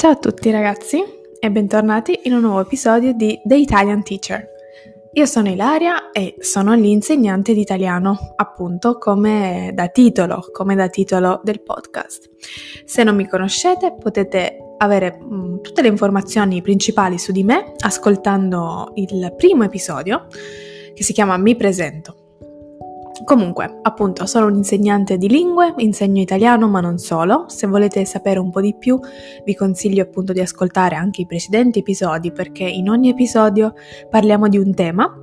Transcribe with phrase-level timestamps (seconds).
[0.00, 1.04] Ciao a tutti ragazzi
[1.38, 4.48] e bentornati in un nuovo episodio di The Italian Teacher.
[5.12, 11.42] Io sono Ilaria e sono l'insegnante di italiano, appunto come da titolo, come da titolo
[11.44, 12.30] del podcast.
[12.86, 17.74] Se non mi conoscete potete avere mh, mm, tutte le informazioni principali su di me
[17.80, 20.28] ascoltando il primo episodio
[20.94, 22.19] che si chiama Mi presento.
[23.24, 27.44] Comunque, appunto, sono un insegnante di lingue, insegno italiano ma non solo.
[27.48, 28.98] Se volete sapere un po' di più,
[29.44, 33.74] vi consiglio appunto di ascoltare anche i precedenti episodi perché in ogni episodio
[34.08, 35.14] parliamo di un tema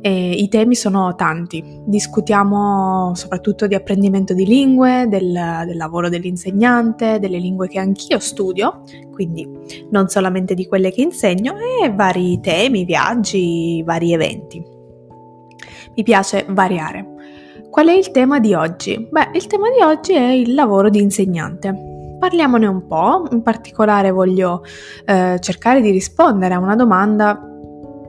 [0.00, 1.80] e i temi sono tanti.
[1.86, 5.32] Discutiamo soprattutto di apprendimento di lingue, del,
[5.66, 8.82] del lavoro dell'insegnante, delle lingue che anch'io studio,
[9.12, 9.48] quindi
[9.90, 14.62] non solamente di quelle che insegno, e vari temi, viaggi, vari eventi.
[15.96, 17.13] Mi piace variare.
[17.74, 19.08] Qual è il tema di oggi?
[19.10, 21.74] Beh, il tema di oggi è il lavoro di insegnante.
[22.20, 24.62] Parliamone un po', in particolare voglio
[25.04, 27.36] eh, cercare di rispondere a una domanda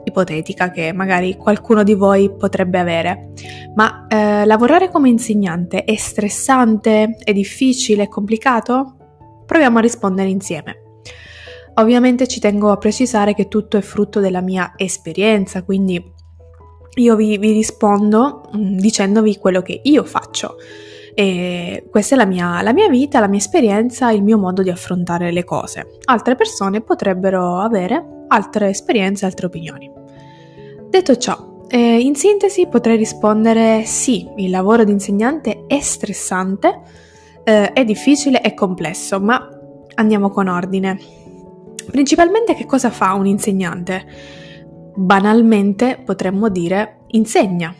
[0.03, 3.31] ipotetica che magari qualcuno di voi potrebbe avere.
[3.73, 8.97] Ma eh, lavorare come insegnante è stressante, è difficile, è complicato?
[9.47, 10.75] Proviamo a rispondere insieme.
[11.77, 16.13] Ovviamente ci tengo a precisare che tutto è frutto della mia esperienza, quindi
[16.95, 20.55] io vi, vi rispondo mm, dicendovi quello che io faccio.
[21.13, 24.69] E questa è la mia, la mia, vita, la mia esperienza, il mio modo di
[24.69, 25.97] affrontare le cose.
[26.05, 29.89] Altre persone potrebbero avere altre esperienze, altre opinioni.
[30.89, 36.81] Detto ciò, eh, in sintesi potrei rispondere sì, il lavoro di insegnante è stressante,
[37.45, 39.49] eh, è difficile, è complesso, ma
[39.95, 40.99] andiamo con ordine.
[41.89, 44.05] Principalmente che cosa fa un insegnante?
[44.95, 47.73] Banalmente potremmo dire insegna.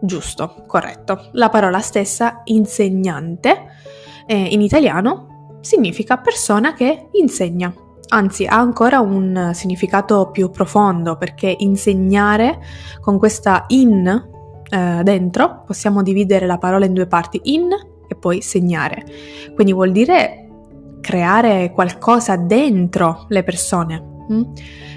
[0.00, 1.30] Giusto, corretto.
[1.32, 3.66] La parola stessa insegnante
[4.26, 7.72] eh, in italiano significa persona che insegna.
[8.08, 12.60] Anzi, ha ancora un significato più profondo perché insegnare
[13.00, 14.06] con questa in
[14.68, 17.68] eh, dentro possiamo dividere la parola in due parti, in
[18.06, 19.04] e poi segnare.
[19.54, 20.48] Quindi vuol dire
[21.00, 24.14] creare qualcosa dentro le persone.
[24.32, 24.42] Mm?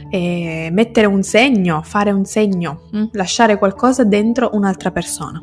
[0.09, 2.99] Eh, mettere un segno, fare un segno, mh?
[2.99, 5.41] Mm, lasciare qualcosa dentro un'altra persona.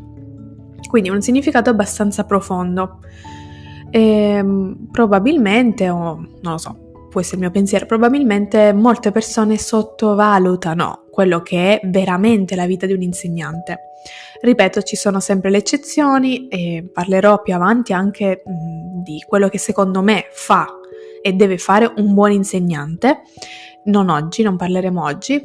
[0.88, 3.00] Quindi un significato abbastanza profondo.
[3.90, 9.56] E, ehm, probabilmente, o non lo so, può essere il mio pensiero, probabilmente molte persone
[9.56, 13.78] sottovalutano quello che è veramente la vita di un insegnante.
[14.40, 19.48] Ripeto, ci sono sempre le eccezioni e parlerò più avanti anche mh, mm, di quello
[19.48, 20.66] che secondo me fa
[21.22, 23.22] e deve fare un buon insegnante
[23.86, 25.42] non oggi, non parleremo oggi,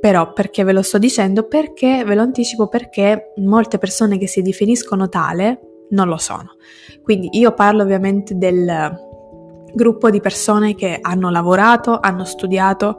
[0.00, 1.46] però perché ve lo sto dicendo?
[1.46, 5.60] Perché ve lo anticipo perché molte persone che si definiscono tale
[5.90, 6.56] non lo sono.
[7.02, 9.07] Quindi io parlo ovviamente del
[9.72, 12.98] gruppo di persone che hanno lavorato, hanno studiato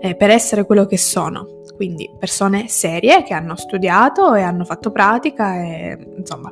[0.00, 4.90] eh, per essere quello che sono quindi persone serie che hanno studiato e hanno fatto
[4.90, 6.50] pratica e insomma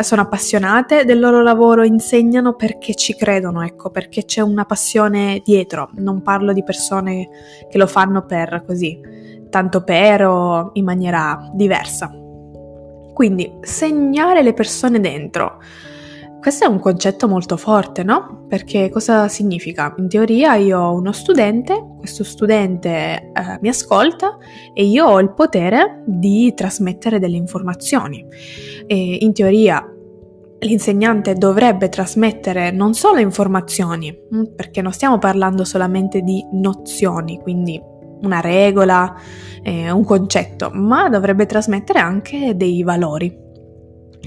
[0.00, 5.90] sono appassionate del loro lavoro, insegnano perché ci credono, ecco, perché c'è una passione dietro.
[5.94, 7.28] Non parlo di persone
[7.68, 9.00] che lo fanno per così,
[9.48, 12.10] tanto per o in maniera diversa.
[13.14, 15.58] Quindi segnare le persone dentro
[16.46, 18.44] questo è un concetto molto forte, no?
[18.46, 19.92] Perché cosa significa?
[19.98, 24.38] In teoria io ho uno studente, questo studente eh, mi ascolta
[24.72, 28.24] e io ho il potere di trasmettere delle informazioni.
[28.86, 29.84] E in teoria
[30.60, 37.82] l'insegnante dovrebbe trasmettere non solo informazioni, mm, perché non stiamo parlando solamente di nozioni, quindi
[38.22, 39.16] una regola,
[39.64, 43.36] eh, un concetto, ma dovrebbe trasmettere anche dei valori.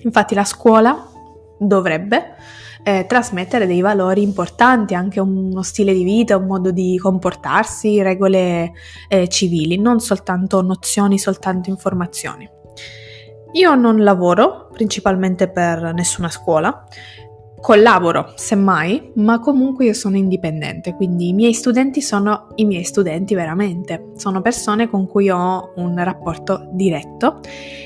[0.04, 1.14] Infatti la scuola
[1.60, 2.36] dovrebbe
[2.84, 8.72] eh, trasmettere dei valori importanti, anche uno stile di vita, un modo di comportarsi, regole
[9.08, 12.50] eh, civili, non soltanto nozioni, soltanto informazioni.
[13.54, 16.86] Io non lavoro principalmente per nessuna scuola,
[17.62, 23.36] collaboro semmai, ma comunque io sono indipendente, quindi i miei studenti sono i miei studenti
[23.36, 27.40] veramente, sono persone con cui ho un rapporto diretto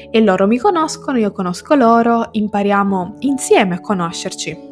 [0.09, 4.71] e loro mi conoscono, io conosco loro, impariamo insieme a conoscerci.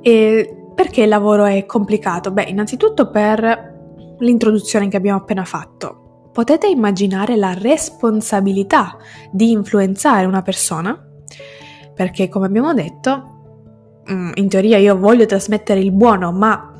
[0.00, 2.30] E perché il lavoro è complicato?
[2.30, 3.74] Beh, innanzitutto per
[4.18, 6.28] l'introduzione che abbiamo appena fatto.
[6.32, 8.96] Potete immaginare la responsabilità
[9.30, 11.02] di influenzare una persona?
[11.94, 13.35] Perché, come abbiamo detto,
[14.08, 16.72] in teoria io voglio trasmettere il buono, ma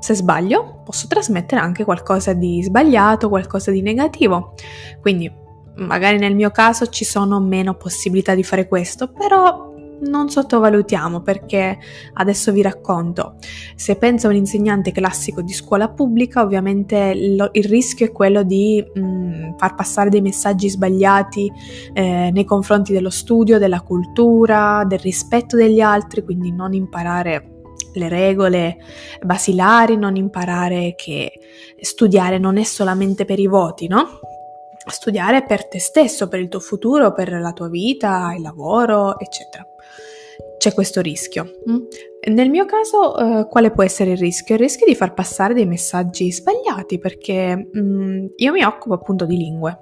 [0.00, 4.54] se sbaglio posso trasmettere anche qualcosa di sbagliato, qualcosa di negativo.
[5.00, 5.30] Quindi
[5.76, 9.71] magari nel mio caso ci sono meno possibilità di fare questo, però
[10.02, 11.78] non sottovalutiamo perché
[12.14, 13.36] adesso vi racconto.
[13.74, 18.84] Se pensa un insegnante classico di scuola pubblica, ovviamente lo, il rischio è quello di
[18.94, 21.50] mh, mm, far passare dei messaggi sbagliati
[21.92, 27.48] eh, nei confronti dello studio, della cultura, del rispetto degli altri, quindi non imparare
[27.94, 28.78] le regole
[29.22, 31.32] basilari, non imparare che
[31.80, 34.20] studiare non è solamente per i voti, no?
[34.84, 39.64] Studiare per te stesso, per il tuo futuro, per la tua vita, il lavoro, eccetera.
[40.62, 41.44] C'è questo rischio.
[41.68, 41.76] Mm?
[42.34, 44.54] Nel mio caso, eh, quale può essere il rischio?
[44.54, 49.36] Il rischio di far passare dei messaggi sbagliati perché mm, io mi occupo appunto di
[49.36, 49.76] lingue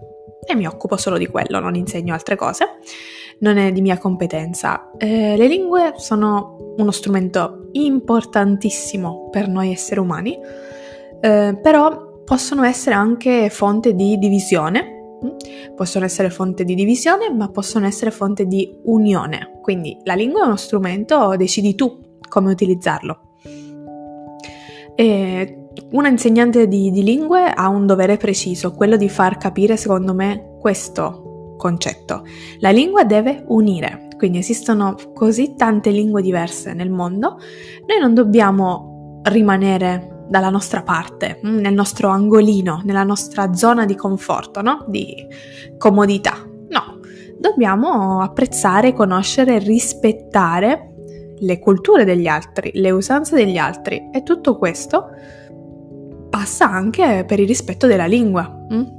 [0.46, 2.64] e mi occupo solo di quello, non insegno altre cose,
[3.40, 4.92] non è di mia competenza.
[4.96, 10.38] Eh, le lingue sono uno strumento importantissimo per noi esseri umani,
[11.20, 14.99] eh, però possono essere anche fonte di divisione?
[15.74, 19.58] Possono essere fonte di divisione, ma possono essere fonte di unione.
[19.60, 23.20] Quindi la lingua è uno strumento, decidi tu come utilizzarlo.
[24.94, 30.14] E una insegnante di, di lingue ha un dovere preciso, quello di far capire, secondo
[30.14, 32.24] me, questo concetto.
[32.58, 37.38] La lingua deve unire, quindi esistono così tante lingue diverse nel mondo,
[37.86, 43.96] noi non dobbiamo rimanere dalla nostra parte, mm, nel nostro angolino, nella nostra zona di
[43.96, 44.84] conforto, no?
[44.86, 45.26] di
[45.76, 46.48] comodità.
[46.68, 47.00] No,
[47.36, 50.92] dobbiamo apprezzare, conoscere, rispettare
[51.40, 55.08] le culture degli altri, le usanze degli altri e tutto questo
[56.30, 58.66] passa anche per il rispetto della lingua.
[58.72, 58.98] Mm?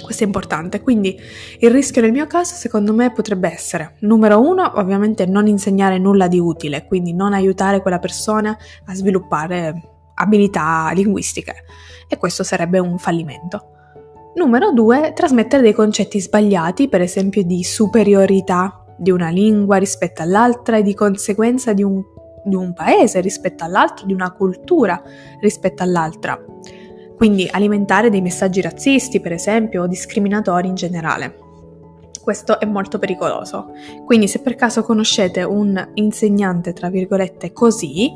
[0.00, 1.18] Questo è importante, quindi
[1.58, 6.28] il rischio nel mio caso secondo me potrebbe essere, numero uno, ovviamente non insegnare nulla
[6.28, 11.54] di utile, quindi non aiutare quella persona a sviluppare abilità linguistiche
[12.08, 13.70] e questo sarebbe un fallimento.
[14.34, 20.76] Numero due, trasmettere dei concetti sbagliati, per esempio di superiorità di una lingua rispetto all'altra
[20.76, 22.02] e di conseguenza di un
[22.46, 25.02] di un paese rispetto all'altro, di una cultura
[25.40, 26.40] rispetto all'altra.
[27.16, 31.38] Quindi alimentare dei messaggi razzisti, per esempio, o discriminatori in generale.
[32.22, 33.70] Questo è molto pericoloso.
[34.04, 38.12] Quindi se per caso conoscete un insegnante, tra virgolette, così,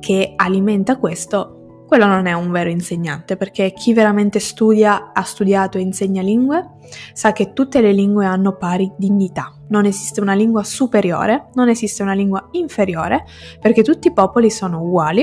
[0.00, 5.76] che alimenta questo, quello non è un vero insegnante, perché chi veramente studia, ha studiato
[5.76, 6.74] e insegna lingue,
[7.12, 9.52] sa che tutte le lingue hanno pari dignità.
[9.70, 13.24] Non esiste una lingua superiore, non esiste una lingua inferiore,
[13.60, 15.22] perché tutti i popoli sono uguali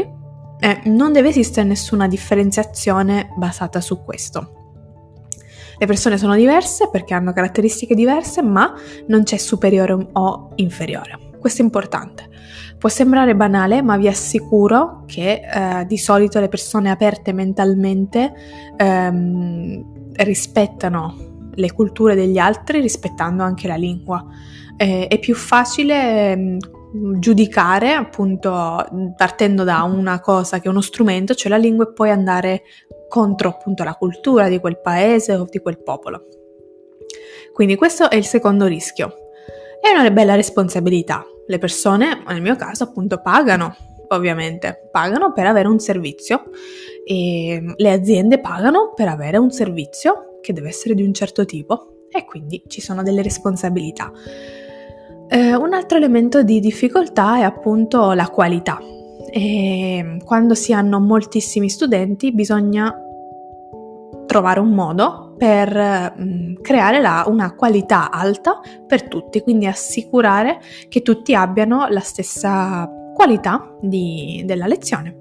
[0.59, 4.51] e non deve esistere nessuna differenziazione basata su questo.
[5.77, 8.73] Le persone sono diverse perché hanno caratteristiche diverse, ma
[9.07, 11.26] non c'è superiore o inferiore.
[11.47, 12.27] Questo è importante.
[12.77, 18.33] Può sembrare banale, ma vi assicuro che eh, di solito le persone aperte mentalmente
[18.75, 24.25] ehm, rispettano le culture degli altri rispettando anche la lingua.
[24.75, 26.57] Eh, è più facile eh,
[27.17, 28.85] giudicare appunto
[29.15, 32.63] partendo da una cosa che è uno strumento, cioè la lingua, e poi andare
[33.07, 36.25] contro appunto la cultura di quel paese o di quel popolo.
[37.53, 39.13] Quindi questo è il secondo rischio.
[39.79, 43.75] È una bella responsabilità, le persone, nel mio caso appunto, pagano,
[44.09, 46.49] ovviamente, pagano per avere un servizio
[47.05, 52.05] e le aziende pagano per avere un servizio che deve essere di un certo tipo
[52.09, 54.11] e quindi ci sono delle responsabilità.
[55.29, 58.79] Eh, un altro elemento di difficoltà è appunto la qualità.
[59.29, 62.93] E quando si hanno moltissimi studenti bisogna
[64.25, 70.59] trovare un modo per mh, mm, creare la, una qualità alta per tutti, quindi assicurare
[70.89, 75.17] che tutti abbiano la stessa qualità di, della lezione.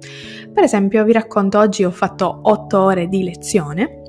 [0.53, 4.03] Per esempio, vi racconto oggi ho fatto 8 ore di lezione,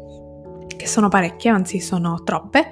[0.77, 2.69] che sono parecchie, anzi sono troppe,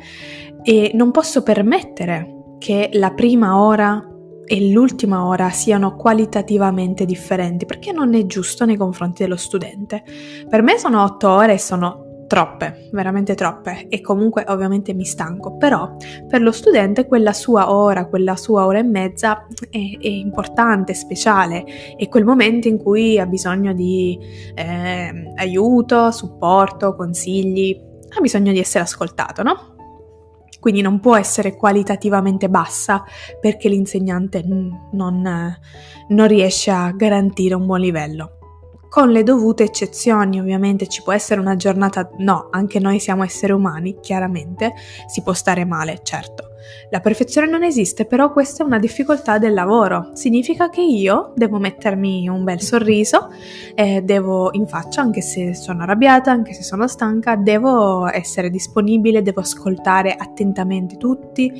[0.63, 4.09] e non posso permettere che la prima ora
[4.47, 10.03] e l'ultima ora siano qualitativamente differenti perché non è giusto nei confronti dello studente.
[10.47, 13.87] Per me sono 8 ore e sono troppe, veramente troppe.
[13.89, 15.95] E comunque ovviamente mi stanco, però
[16.27, 21.65] per lo studente quella sua ora, quella sua ora e mezza è, è importante, speciale,
[21.97, 24.17] è quel momento in cui ha bisogno di
[24.53, 27.79] eh, aiuto, supporto, consigli,
[28.17, 29.73] ha bisogno di essere ascoltato, no?
[30.59, 33.03] Quindi non può essere qualitativamente bassa
[33.39, 34.89] perché l'insegnante non,
[36.07, 38.34] non riesce a garantire un buon livello
[38.95, 43.51] con le dovute eccezioni, ovviamente ci può essere una giornata, no, anche noi siamo esseri
[43.51, 44.71] umani, chiaramente,
[45.05, 46.51] si può stare male, certo,
[46.91, 50.11] La perfezione non esiste, però questa è una difficoltà del lavoro.
[50.13, 53.31] Significa che io devo mettermi un bel sorriso,
[53.75, 59.21] eh, devo in faccia, anche se sono arrabbiata, anche se sono stanca, devo essere disponibile,
[59.21, 61.51] devo ascoltare attentamente tutti,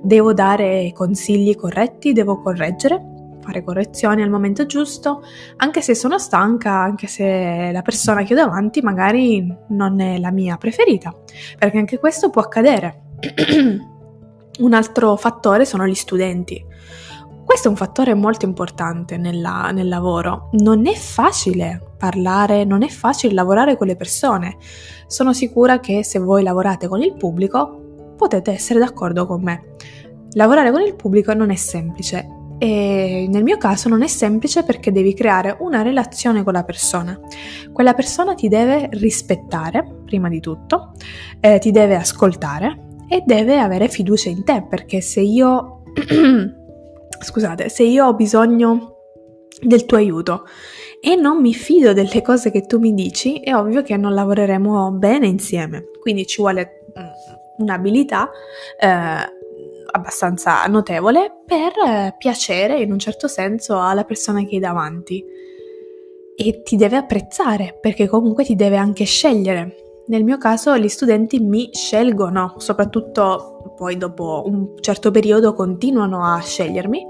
[0.00, 3.13] devo dare consigli corretti, devo correggere
[3.44, 5.22] fare correzioni al momento giusto,
[5.56, 10.30] anche se sono stanca, anche se la persona che ho davanti magari non è la
[10.30, 11.14] mia preferita,
[11.58, 13.02] perché anche questo può accadere.
[14.56, 16.64] Un altro fattore sono gli studenti.
[17.44, 20.48] Questo è un fattore molto importante nella, nel lavoro.
[20.52, 24.56] Non è facile parlare, non è facile lavorare con le persone.
[25.08, 29.74] Sono sicura che se voi lavorate con il pubblico potete essere d'accordo con me.
[30.32, 32.26] Lavorare con il pubblico non è semplice
[32.58, 37.18] e nel mio caso non è semplice perché devi creare una relazione con la persona.
[37.72, 40.92] Quella persona ti deve rispettare, prima di tutto,
[41.40, 45.82] eh, ti deve ascoltare e deve avere fiducia in te perché se io...
[47.20, 48.94] scusate, se io ho bisogno
[49.62, 50.44] del tuo aiuto
[51.00, 54.90] e non mi fido delle cose che tu mi dici, è ovvio che non lavoreremo
[54.92, 55.84] bene insieme.
[56.00, 57.04] Quindi ci vuole mm,
[57.58, 58.30] un'abilità
[58.78, 58.88] eh,
[59.94, 65.24] abbastanza notevole per eh, piacere in un certo senso alla persona che hai davanti
[66.36, 69.76] e ti deve apprezzare perché comunque ti deve anche scegliere.
[70.06, 76.40] Nel mio caso gli studenti mi scelgono, soprattutto poi dopo un certo periodo continuano a
[76.40, 77.06] scegliermi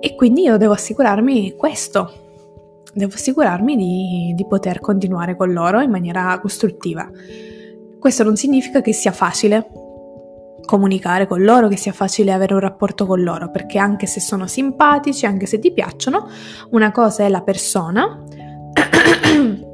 [0.00, 2.10] e quindi io devo assicurarmi questo,
[2.94, 7.08] devo assicurarmi di, di poter continuare con loro in maniera costruttiva.
[8.00, 9.81] Questo non significa che sia facile,
[10.64, 14.46] comunicare con loro, che sia facile avere un rapporto con loro, perché anche se sono
[14.46, 16.28] simpatici, anche se ti piacciono,
[16.70, 18.24] una cosa è la persona,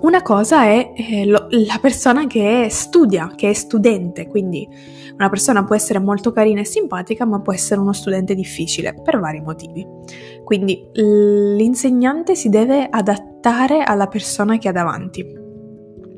[0.00, 4.68] una cosa è eh, lo, la persona che studia, che è studente, quindi
[5.14, 9.18] una persona può essere molto carina e simpatica, ma può essere uno studente difficile per
[9.20, 9.86] vari motivi.
[10.42, 15.41] Quindi l'insegnante si deve adattare alla persona che ha davanti.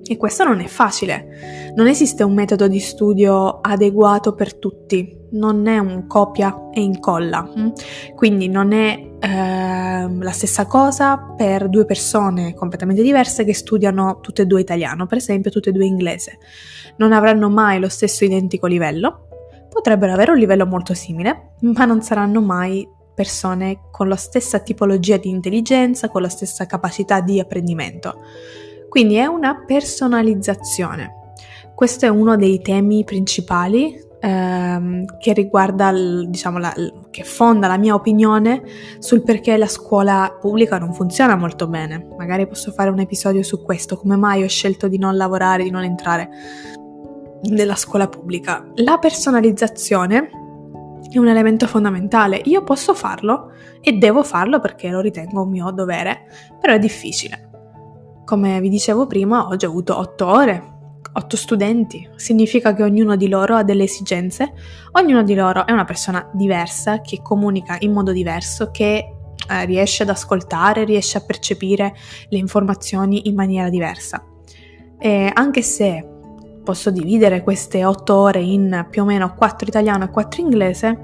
[0.07, 1.73] E questo non è facile.
[1.75, 7.43] Non esiste un metodo di studio adeguato per tutti, non è un copia e incolla.
[7.43, 7.69] Mm?
[8.15, 14.43] Quindi non è eh, la stessa cosa per due persone completamente diverse che studiano tutte
[14.43, 16.39] e due italiano, per esempio tutte e due inglese.
[16.97, 19.29] Non avranno mai lo stesso identico livello,
[19.71, 25.17] potrebbero avere un livello molto simile, ma non saranno mai persone con la stessa tipologia
[25.17, 28.19] di intelligenza, con la stessa capacità di apprendimento.
[28.95, 31.33] Quindi è una personalizzazione.
[31.75, 36.73] Questo è uno dei temi principali ehm, che riguarda, diciamo, la,
[37.11, 38.63] che fonda la mia opinione
[39.01, 42.07] sul perché la scuola pubblica non funziona molto bene.
[42.17, 45.71] Magari posso fare un episodio su questo, come mai ho scelto di non lavorare, di
[45.71, 46.29] non entrare
[47.49, 48.65] nella scuola pubblica.
[48.77, 50.31] La personalizzazione
[51.11, 52.41] è un elemento fondamentale.
[52.45, 56.29] Io posso farlo e devo farlo perché lo ritengo un mio dovere,
[56.61, 57.44] però è difficile.
[58.25, 60.73] Come vi dicevo prima, oggi ho avuto 8 ore,
[61.13, 64.55] 8 studenti, significa che ognuno di loro ha delle esigenze,
[64.93, 69.15] ognuno di loro è una persona diversa, che comunica in modo diverso, che
[69.47, 71.93] eh, riesce ad ascoltare, riesce a percepire
[72.31, 74.25] le informazioni in maniera diversa.
[74.99, 76.09] E anche se
[76.65, 81.01] posso dividere queste 8 ore in più o meno 4 italiano e 4 inglese,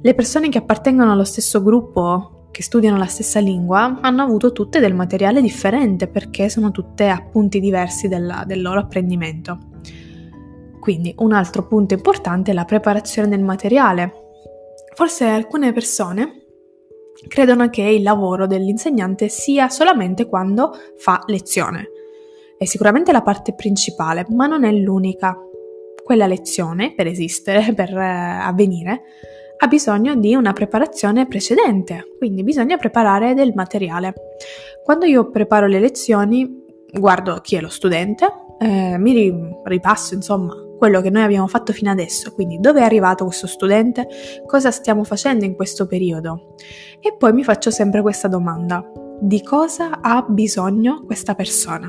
[0.00, 4.78] le persone che appartengono allo stesso gruppo che studiano la stessa lingua hanno avuto tutte
[4.78, 9.58] del materiale differente perché sono tutte appunti diversi della, del loro apprendimento.
[10.78, 14.12] Quindi un altro punto importante è la preparazione del materiale.
[14.94, 16.44] Forse alcune persone
[17.28, 21.88] credono che il lavoro dell'insegnante sia solamente quando fa lezione.
[22.58, 25.36] È sicuramente la parte principale, ma non è l'unica.
[26.02, 29.02] Quella lezione, per esistere, per eh, avvenire,
[29.62, 34.12] ha bisogno di una preparazione precedente, quindi bisogna preparare del materiale.
[34.82, 38.26] Quando io preparo le lezioni, guardo chi è lo studente,
[38.58, 43.24] eh, mi ripasso insomma quello che noi abbiamo fatto fino adesso, quindi dove è arrivato
[43.24, 44.08] questo studente,
[44.46, 46.56] cosa stiamo facendo in questo periodo
[46.98, 48.84] e poi mi faccio sempre questa domanda,
[49.20, 51.88] di cosa ha bisogno questa persona?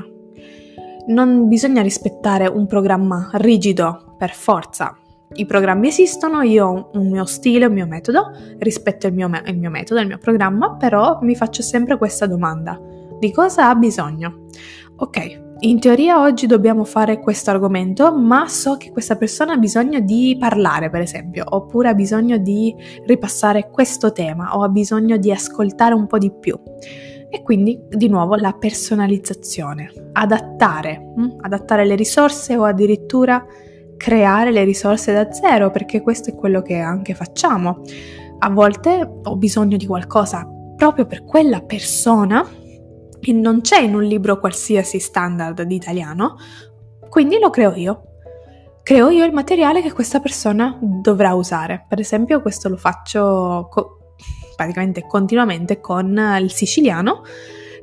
[1.08, 4.96] Non bisogna rispettare un programma rigido per forza,
[5.34, 9.42] i programmi esistono, io ho un mio stile, un mio metodo, rispetto il mio, me-
[9.46, 12.80] il mio metodo, il mio programma, però mi faccio sempre questa domanda.
[13.18, 14.46] Di cosa ha bisogno?
[14.96, 20.00] Ok, in teoria oggi dobbiamo fare questo argomento, ma so che questa persona ha bisogno
[20.00, 22.74] di parlare, per esempio, oppure ha bisogno di
[23.06, 26.54] ripassare questo tema o ha bisogno di ascoltare un po' di più.
[27.28, 31.36] E quindi di nuovo la personalizzazione, adattare, hm?
[31.40, 33.44] adattare le risorse o addirittura
[34.04, 37.80] creare le risorse da zero, perché questo è quello che anche facciamo.
[38.40, 40.46] A volte ho bisogno di qualcosa
[40.76, 42.46] proprio per quella persona
[43.18, 46.36] e non c'è in un libro qualsiasi standard di italiano,
[47.08, 48.02] quindi lo creo io.
[48.82, 51.86] Creo io il materiale che questa persona dovrà usare.
[51.88, 54.16] Per esempio, questo lo faccio co-
[54.54, 57.22] praticamente continuamente con il siciliano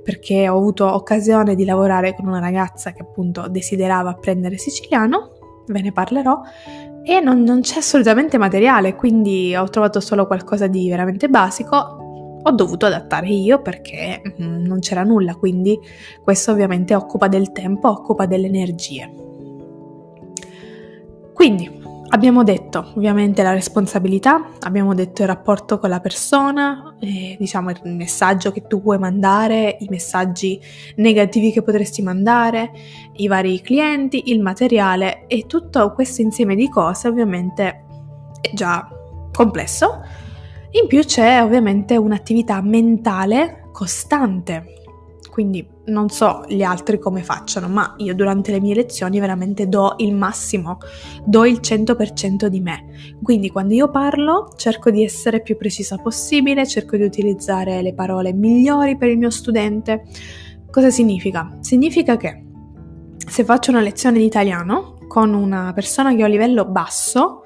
[0.04, 5.41] perché ho avuto occasione di lavorare con una ragazza che appunto desiderava apprendere siciliano,
[5.72, 6.42] ve ne parlerò,
[7.04, 11.76] e non, non c'è assolutamente materiale, quindi ho trovato solo qualcosa di veramente basico,
[12.44, 15.80] ho dovuto adattare io perché mm, non c'era nulla, quindi
[16.24, 19.12] questo ovviamente occupa del tempo, occupa delle energie.
[21.34, 21.81] Quindi
[22.14, 27.80] Abbiamo detto ovviamente la responsabilità, abbiamo detto il rapporto con la persona, eh, diciamo il
[27.96, 30.60] messaggio che tu vuoi mandare, i messaggi
[30.98, 32.72] negativi che potresti mandare,
[33.14, 37.86] i vari clienti, il materiale e tutto questo insieme di cose ovviamente
[38.42, 38.90] è già
[39.32, 40.04] complesso.
[40.72, 44.82] In più c'è ovviamente un'attività mentale costante
[45.32, 49.96] quindi non so gli altri come facciano, ma io durante le mie lezioni veramente do
[49.98, 50.78] il massimo,
[51.26, 53.16] do il 100% di me.
[53.22, 58.34] Quindi quando io parlo cerco di essere più precisa possibile, cerco di utilizzare le parole
[58.34, 60.04] migliori per il mio studente.
[60.70, 61.58] Cosa significa?
[61.62, 62.46] Significa che
[63.28, 67.44] se faccio una lezione di italiano con una persona che ho a livello basso,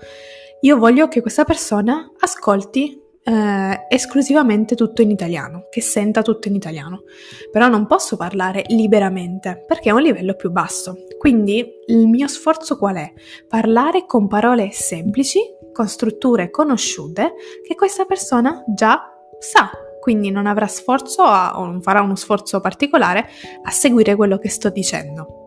[0.61, 6.55] io voglio che questa persona ascolti eh, esclusivamente tutto in italiano, che senta tutto in
[6.55, 7.03] italiano.
[7.51, 10.95] Però non posso parlare liberamente perché è un livello più basso.
[11.17, 13.11] Quindi il mio sforzo qual è?
[13.47, 15.39] Parlare con parole semplici,
[15.73, 17.33] con strutture conosciute
[17.67, 19.01] che questa persona già
[19.39, 19.71] sa.
[19.99, 23.27] Quindi non avrà sforzo a, o non farà uno sforzo particolare
[23.63, 25.44] a seguire quello che sto dicendo.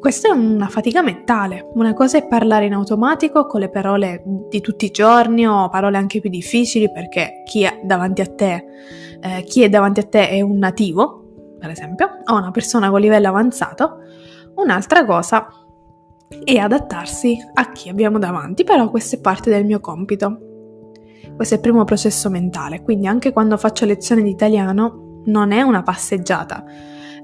[0.00, 1.68] Questa è una fatica mentale.
[1.74, 5.98] Una cosa è parlare in automatico con le parole di tutti i giorni o parole
[5.98, 8.64] anche più difficili perché chi è davanti a te,
[9.20, 12.98] eh, chi è davanti a te è un nativo, per esempio, o una persona con
[12.98, 13.98] livello avanzato.
[14.54, 15.48] Un'altra cosa
[16.44, 20.38] è adattarsi a chi abbiamo davanti, però questo è parte del mio compito.
[21.36, 25.60] Questo è il primo processo mentale, quindi anche quando faccio lezione di italiano non è
[25.60, 26.64] una passeggiata.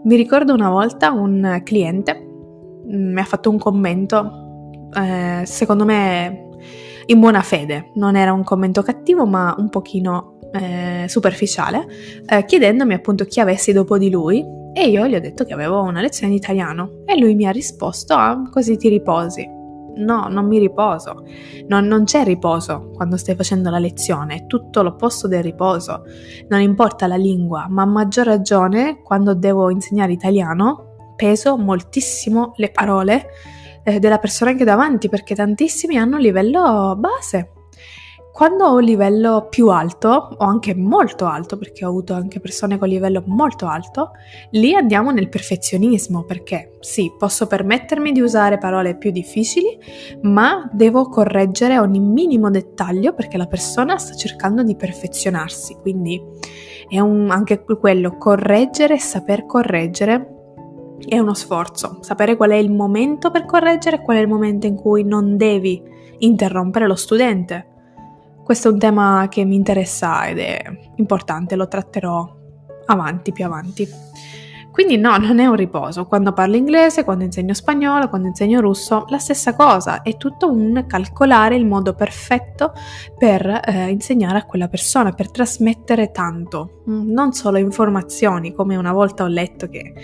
[0.04, 2.25] Mi ricordo una volta un cliente
[2.86, 6.44] mi ha fatto un commento, eh, secondo me
[7.06, 11.86] in buona fede, non era un commento cattivo ma un pochino eh, superficiale,
[12.26, 15.82] eh, chiedendomi appunto chi avessi dopo di lui e io gli ho detto che avevo
[15.82, 19.54] una lezione di italiano e lui mi ha risposto ah, così ti riposi.
[19.96, 21.24] No, non mi riposo.
[21.68, 26.02] Non, non, c'è riposo quando stai facendo la lezione, è tutto l'opposto del riposo.
[26.48, 32.70] Non importa la lingua, ma a maggior ragione quando devo insegnare italiano peso moltissimo le
[32.70, 33.26] parole
[33.82, 37.52] eh, della persona che ho davanti perché tantissimi hanno un livello base.
[38.36, 42.76] Quando ho un livello più alto, o anche molto alto, perché ho avuto anche persone
[42.76, 44.10] con livello molto alto,
[44.50, 49.78] lì andiamo nel perfezionismo, perché sì, posso permettermi di usare parole più difficili,
[50.20, 56.20] ma devo correggere ogni minimo dettaglio perché la persona sta cercando di perfezionarsi, quindi
[56.90, 60.35] è un, anche quello, correggere e saper correggere
[61.04, 64.66] è uno sforzo, sapere qual è il momento per correggere e qual è il momento
[64.66, 65.82] in cui non devi
[66.18, 67.66] interrompere lo studente.
[68.42, 70.62] Questo è un tema che mi interessa ed è
[70.96, 72.34] importante, lo tratterò
[72.86, 73.88] avanti, più avanti.
[74.76, 76.04] Quindi no, non è un riposo.
[76.04, 80.02] Quando parlo inglese, quando insegno spagnolo, quando insegno russo, la stessa cosa.
[80.02, 82.74] È tutto un calcolare il modo perfetto
[83.16, 86.82] per eh, insegnare a quella persona, per trasmettere tanto.
[86.90, 89.94] Mm, non solo informazioni, come una volta ho letto che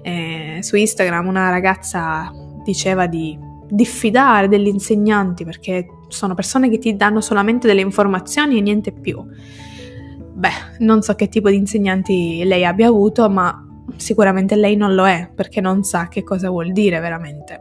[0.00, 2.32] eh, su Instagram una ragazza
[2.64, 8.62] diceva di diffidare degli insegnanti perché sono persone che ti danno solamente delle informazioni e
[8.62, 9.22] niente più.
[10.32, 13.66] Beh, non so che tipo di insegnanti lei abbia avuto, ma
[13.96, 17.60] sicuramente lei non lo è perché non sa che cosa vuol dire veramente.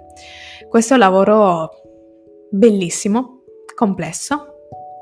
[0.69, 1.69] Questo è un lavoro
[2.49, 3.43] bellissimo,
[3.75, 4.51] complesso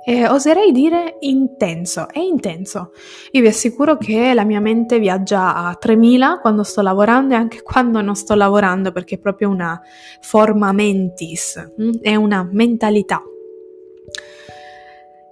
[0.06, 2.94] e oserei dire intenso, è intenso.
[3.32, 7.62] Io vi assicuro che la mia mente viaggia a 3000 quando sto lavorando e anche
[7.62, 9.80] quando non sto lavorando perché è proprio una
[10.22, 11.92] forma mentis, mm?
[12.02, 13.22] è una mentalità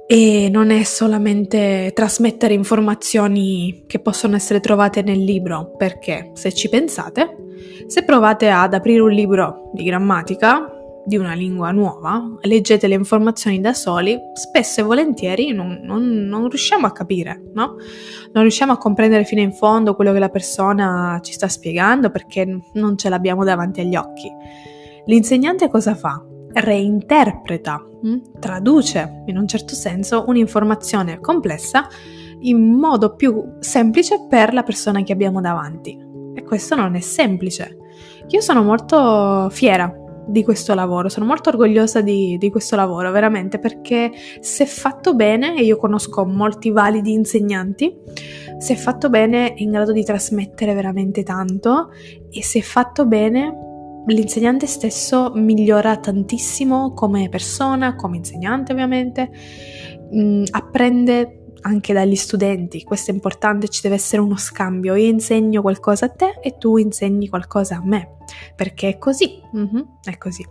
[0.10, 6.70] e non è solamente trasmettere informazioni che possono essere trovate nel libro, perché se ci
[6.70, 7.36] pensate,
[7.88, 10.72] se provate ad aprire un libro di grammatica
[11.06, 16.50] di una lingua nuova, leggete le informazioni da soli, spesso e volentieri non, non, non
[16.50, 17.76] riusciamo a capire, no?
[18.34, 22.46] Non riusciamo a comprendere fino in fondo quello che la persona ci sta spiegando perché
[22.74, 24.30] non ce l'abbiamo davanti agli occhi.
[25.06, 26.22] L'insegnante cosa fa?
[26.60, 31.88] Reinterpreta, mm, traduce in un certo senso un'informazione complessa
[32.42, 35.98] in modo più semplice per la persona che abbiamo davanti.
[36.36, 37.78] E questo non è semplice.
[38.28, 39.92] Io sono molto fiera
[40.28, 45.58] di questo lavoro, sono molto orgogliosa di, di, questo lavoro, veramente, perché se fatto bene,
[45.58, 47.96] e io conosco molti validi insegnanti,
[48.60, 51.92] se fatto bene è in grado di trasmettere veramente tanto
[52.30, 53.67] e se fatto bene
[54.08, 59.30] l'insegnante stesso migliora tantissimo come persona, come insegnante ovviamente,
[60.12, 65.10] mh, mm, apprende anche dagli studenti, questo è importante, ci deve essere uno scambio, io
[65.10, 68.18] insegno qualcosa a te e tu insegni qualcosa a me,
[68.56, 70.46] perché è così, mm-hmm, è così.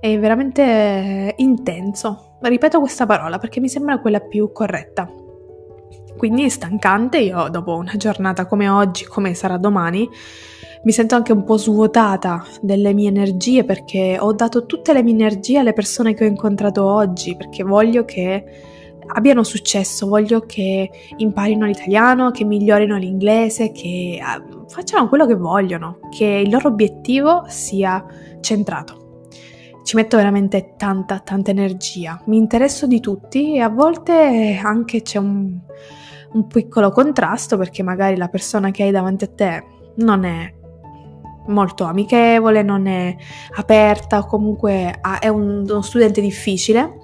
[0.00, 5.08] È veramente intenso, ripeto questa parola perché mi sembra quella più corretta.
[6.16, 10.08] Quindi è stancante, io dopo una giornata come oggi, come sarà domani,
[10.84, 15.12] mi sento anche un po' svuotata delle mie energie perché ho dato tutte le mie
[15.12, 18.44] energie alle persone che ho incontrato oggi, perché voglio che
[19.14, 25.98] abbiano successo, voglio che imparino l'italiano, che migliorino l'inglese, che ah, facciano quello che vogliono,
[26.10, 28.04] che il loro obiettivo sia
[28.40, 29.20] centrato.
[29.84, 35.18] Ci metto veramente tanta, tanta energia, mi interesso di tutti e a volte anche c'è
[35.18, 35.58] un,
[36.32, 39.64] un piccolo contrasto perché magari la persona che hai davanti a te
[39.96, 40.60] non è
[41.46, 43.16] molto amichevole, non è
[43.56, 47.02] aperta comunque è uno studente difficile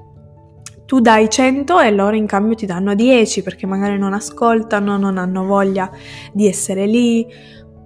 [0.88, 5.18] tu dai 100 e loro in cambio ti danno 10 perché magari non ascoltano, non
[5.18, 5.90] hanno voglia
[6.32, 7.26] di essere lì.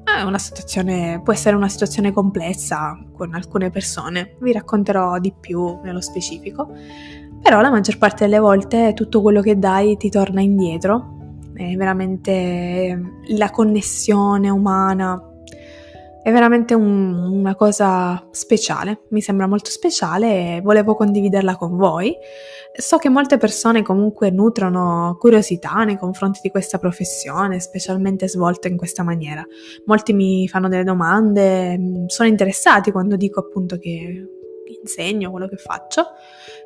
[0.04, 5.80] È una situazione, può essere una situazione complessa con alcune persone, vi racconterò di più
[5.82, 6.70] nello specifico.
[7.42, 13.00] Però la maggior parte delle volte tutto quello che dai ti torna indietro, è veramente
[13.30, 15.20] la connessione umana,
[16.22, 22.14] è veramente un, una cosa speciale, mi sembra molto speciale e volevo condividerla con voi.
[22.74, 28.76] So che molte persone comunque nutrono curiosità nei confronti di questa professione, specialmente svolta in
[28.76, 29.44] questa maniera.
[29.86, 34.24] Molti mi fanno delle domande, mm, sono interessati quando dico appunto che
[34.80, 36.06] insegno quello che faccio.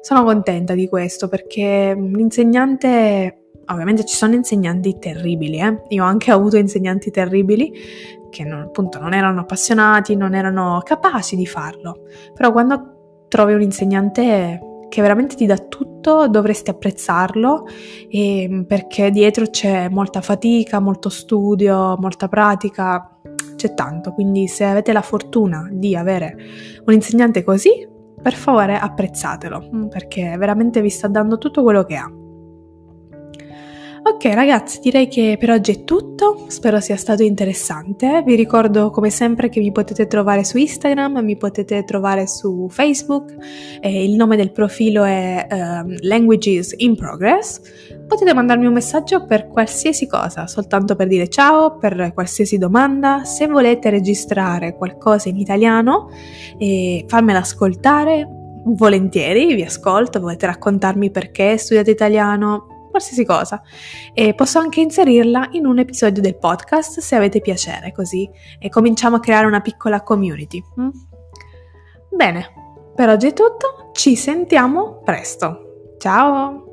[0.03, 5.83] Sono contenta di questo perché l'insegnante ovviamente ci sono insegnanti terribili, eh?
[5.89, 7.73] io ho anche avuto insegnanti terribili
[8.31, 12.03] che non, appunto non erano appassionati, non erano capaci di farlo,
[12.35, 17.67] però quando trovi un insegnante che veramente ti dà tutto, dovresti apprezzarlo
[18.67, 23.19] perché dietro c'è molta fatica, molto studio, molta pratica,
[23.57, 26.37] c'è tanto, quindi se avete la fortuna di avere
[26.85, 27.89] un insegnante così,
[28.23, 32.11] per favore apprezzatelo, perché veramente vi sta dando tutto quello che ha.
[34.09, 38.23] Ok ragazzi, direi che per oggi è tutto, spero sia stato interessante.
[38.25, 43.35] Vi ricordo come sempre che mi potete trovare su Instagram, mi potete trovare su Facebook,
[43.81, 47.61] eh, il nome del profilo è uh, Languages in Progress.
[48.07, 53.25] Potete mandarmi un messaggio per qualsiasi cosa, soltanto per dire ciao, per qualsiasi domanda.
[53.25, 56.11] Se volete registrare qualcosa in italiano
[56.59, 58.25] e farmela ascoltare,
[58.67, 63.63] volentieri vi ascolto, volete raccontarmi perché studiate italiano, qualsiasi cosa.
[64.13, 68.29] E posso anche inserirla in un episodio del podcast se avete piacere, così
[68.59, 70.63] e cominciamo a creare una piccola community.
[70.81, 70.89] Mm?
[72.11, 72.47] Bene,
[72.95, 75.95] per oggi è tutto, ci sentiamo presto.
[75.99, 76.66] Ciao!